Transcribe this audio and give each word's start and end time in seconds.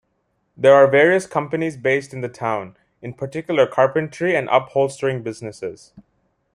There 0.57 0.73
are 0.73 0.87
various 0.89 1.27
companies 1.27 1.77
based 1.77 2.11
in 2.11 2.21
the 2.21 2.27
town, 2.27 2.75
in 3.03 3.13
particular 3.13 3.67
carpentry 3.67 4.35
and 4.35 4.49
upholstering 4.51 5.21
businesses. 5.21 5.93